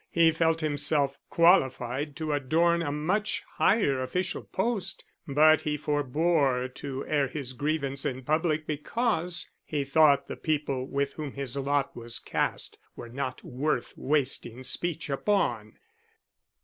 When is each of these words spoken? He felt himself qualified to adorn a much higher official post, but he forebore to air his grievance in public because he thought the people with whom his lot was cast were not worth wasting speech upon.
He 0.09 0.31
felt 0.31 0.61
himself 0.61 1.19
qualified 1.29 2.15
to 2.15 2.33
adorn 2.33 2.81
a 2.81 2.91
much 2.91 3.43
higher 3.57 4.01
official 4.01 4.41
post, 4.41 5.03
but 5.27 5.61
he 5.61 5.77
forebore 5.77 6.67
to 6.69 7.05
air 7.05 7.27
his 7.27 7.53
grievance 7.53 8.03
in 8.03 8.23
public 8.23 8.65
because 8.65 9.51
he 9.63 9.85
thought 9.85 10.27
the 10.27 10.35
people 10.37 10.87
with 10.87 11.13
whom 11.13 11.33
his 11.33 11.55
lot 11.55 11.95
was 11.95 12.17
cast 12.17 12.79
were 12.95 13.09
not 13.09 13.43
worth 13.43 13.93
wasting 13.95 14.63
speech 14.63 15.07
upon. 15.07 15.73